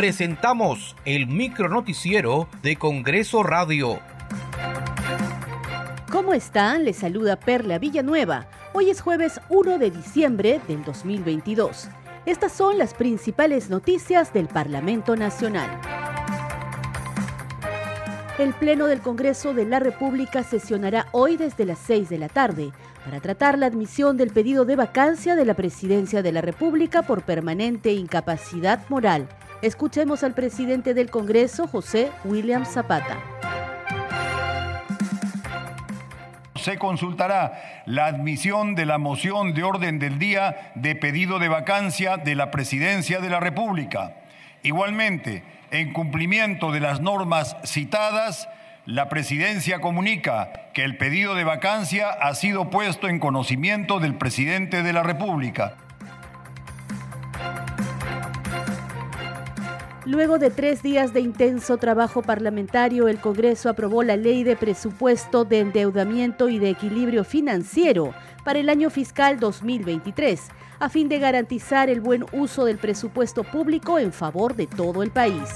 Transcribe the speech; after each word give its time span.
presentamos 0.00 0.96
el 1.04 1.26
micronoticiero 1.26 2.48
de 2.62 2.76
Congreso 2.76 3.42
Radio. 3.42 4.00
¿Cómo 6.10 6.32
están? 6.32 6.86
Les 6.86 6.96
saluda 6.96 7.36
Perla 7.36 7.78
Villanueva. 7.78 8.46
Hoy 8.72 8.88
es 8.88 9.02
jueves 9.02 9.42
1 9.50 9.76
de 9.76 9.90
diciembre 9.90 10.58
del 10.66 10.82
2022. 10.84 11.90
Estas 12.24 12.50
son 12.50 12.78
las 12.78 12.94
principales 12.94 13.68
noticias 13.68 14.32
del 14.32 14.48
Parlamento 14.48 15.16
Nacional. 15.16 15.68
El 18.38 18.54
Pleno 18.54 18.86
del 18.86 19.00
Congreso 19.02 19.52
de 19.52 19.66
la 19.66 19.80
República 19.80 20.42
sesionará 20.44 21.08
hoy 21.12 21.36
desde 21.36 21.66
las 21.66 21.78
6 21.78 22.08
de 22.08 22.16
la 22.16 22.30
tarde 22.30 22.72
para 23.04 23.20
tratar 23.20 23.58
la 23.58 23.66
admisión 23.66 24.16
del 24.16 24.30
pedido 24.30 24.64
de 24.64 24.76
vacancia 24.76 25.36
de 25.36 25.44
la 25.44 25.52
Presidencia 25.52 26.22
de 26.22 26.32
la 26.32 26.40
República 26.40 27.02
por 27.02 27.20
permanente 27.20 27.92
incapacidad 27.92 28.80
moral. 28.88 29.28
Escuchemos 29.62 30.24
al 30.24 30.32
presidente 30.32 30.94
del 30.94 31.10
Congreso, 31.10 31.66
José 31.66 32.10
William 32.24 32.64
Zapata. 32.64 33.18
Se 36.56 36.78
consultará 36.78 37.82
la 37.84 38.06
admisión 38.06 38.74
de 38.74 38.86
la 38.86 38.96
moción 38.96 39.52
de 39.52 39.62
orden 39.62 39.98
del 39.98 40.18
día 40.18 40.72
de 40.76 40.96
pedido 40.96 41.38
de 41.38 41.48
vacancia 41.48 42.16
de 42.16 42.34
la 42.36 42.50
Presidencia 42.50 43.20
de 43.20 43.28
la 43.28 43.38
República. 43.38 44.16
Igualmente, 44.62 45.44
en 45.70 45.92
cumplimiento 45.92 46.72
de 46.72 46.80
las 46.80 47.02
normas 47.02 47.54
citadas, 47.62 48.48
la 48.86 49.10
Presidencia 49.10 49.82
comunica 49.82 50.70
que 50.72 50.84
el 50.84 50.96
pedido 50.96 51.34
de 51.34 51.44
vacancia 51.44 52.08
ha 52.08 52.34
sido 52.34 52.70
puesto 52.70 53.08
en 53.08 53.18
conocimiento 53.18 54.00
del 54.00 54.14
Presidente 54.14 54.82
de 54.82 54.94
la 54.94 55.02
República. 55.02 55.76
Luego 60.10 60.40
de 60.40 60.50
tres 60.50 60.82
días 60.82 61.12
de 61.12 61.20
intenso 61.20 61.76
trabajo 61.76 62.20
parlamentario, 62.20 63.06
el 63.06 63.20
Congreso 63.20 63.68
aprobó 63.68 64.02
la 64.02 64.16
Ley 64.16 64.42
de 64.42 64.56
Presupuesto 64.56 65.44
de 65.44 65.60
Endeudamiento 65.60 66.48
y 66.48 66.58
de 66.58 66.70
Equilibrio 66.70 67.22
Financiero 67.22 68.12
para 68.44 68.58
el 68.58 68.70
año 68.70 68.90
fiscal 68.90 69.38
2023, 69.38 70.48
a 70.80 70.88
fin 70.88 71.08
de 71.08 71.20
garantizar 71.20 71.88
el 71.88 72.00
buen 72.00 72.26
uso 72.32 72.64
del 72.64 72.78
presupuesto 72.78 73.44
público 73.44 74.00
en 74.00 74.12
favor 74.12 74.56
de 74.56 74.66
todo 74.66 75.04
el 75.04 75.12
país. 75.12 75.48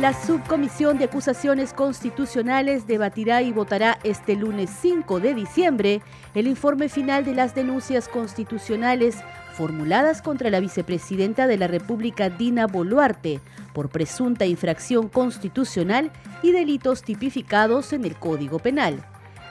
La 0.00 0.12
Subcomisión 0.12 0.98
de 0.98 1.04
Acusaciones 1.04 1.72
Constitucionales 1.72 2.86
debatirá 2.86 3.42
y 3.42 3.52
votará 3.52 3.98
este 4.02 4.34
lunes 4.34 4.68
5 4.82 5.20
de 5.20 5.34
diciembre 5.34 6.02
el 6.34 6.48
informe 6.48 6.88
final 6.88 7.24
de 7.24 7.32
las 7.32 7.54
denuncias 7.54 8.08
constitucionales 8.08 9.16
formuladas 9.52 10.20
contra 10.20 10.50
la 10.50 10.58
vicepresidenta 10.58 11.46
de 11.46 11.58
la 11.58 11.68
República, 11.68 12.28
Dina 12.28 12.66
Boluarte, 12.66 13.40
por 13.72 13.88
presunta 13.88 14.46
infracción 14.46 15.08
constitucional 15.08 16.10
y 16.42 16.50
delitos 16.50 17.02
tipificados 17.02 17.92
en 17.92 18.04
el 18.04 18.16
Código 18.16 18.58
Penal. 18.58 19.04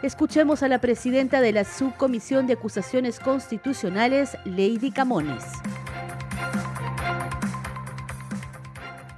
Escuchemos 0.03 0.61
a 0.61 0.67
la 0.67 0.80
presidenta 0.80 1.39
de 1.39 1.53
la 1.53 1.63
Subcomisión 1.63 2.47
de 2.47 2.53
Acusaciones 2.53 3.22
Constitucionales, 3.22 4.38
Lady 4.44 4.91
Camones. 4.91 5.45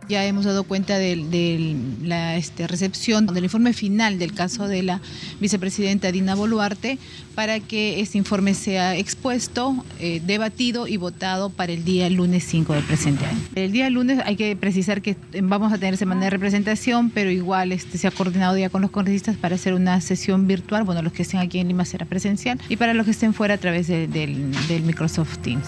Ya 0.07 0.25
hemos 0.25 0.45
dado 0.45 0.63
cuenta 0.63 0.97
de, 0.97 1.75
la 2.03 2.37
este, 2.37 2.67
recepción 2.67 3.25
del 3.27 3.43
informe 3.43 3.73
final 3.73 4.19
del 4.19 4.33
caso 4.33 4.67
de 4.67 4.83
la 4.83 5.01
vicepresidenta 5.39 6.11
Dina 6.11 6.35
Boluarte 6.35 6.97
para 7.33 7.59
que 7.59 7.99
este 7.99 8.17
informe 8.17 8.53
sea 8.53 8.95
expuesto, 8.95 9.83
eh, 9.99 10.21
debatido 10.25 10.87
y 10.87 10.97
votado 10.97 11.49
para 11.49 11.73
el 11.73 11.83
día 11.83 12.09
lunes 12.09 12.43
5 12.45 12.73
del 12.73 12.83
presente 12.83 13.25
año. 13.25 13.39
El 13.55 13.71
día 13.71 13.89
lunes 13.89 14.19
hay 14.25 14.35
que 14.35 14.55
precisar 14.55 15.01
que 15.01 15.17
vamos 15.41 15.73
a 15.73 15.77
tener 15.77 15.97
semana 15.97 16.25
de 16.25 16.29
representación, 16.29 17.09
pero 17.09 17.29
igual 17.29 17.71
este, 17.71 17.97
se 17.97 18.07
ha 18.07 18.11
coordinado 18.11 18.57
ya 18.57 18.69
con 18.69 18.81
los 18.81 18.91
congresistas 18.91 19.37
para 19.37 19.55
hacer 19.55 19.73
una 19.73 19.99
sesión 20.01 20.47
virtual. 20.47 20.83
Bueno, 20.83 21.01
los 21.01 21.13
que 21.13 21.23
estén 21.23 21.39
aquí 21.39 21.59
en 21.59 21.67
Lima 21.67 21.85
será 21.85 22.05
presencial 22.05 22.59
y 22.69 22.75
para 22.77 22.93
los 22.93 23.05
que 23.05 23.11
estén 23.11 23.33
fuera 23.33 23.55
a 23.55 23.57
través 23.57 23.87
del 23.87 24.83
Microsoft 24.83 25.39
Teams. 25.39 25.67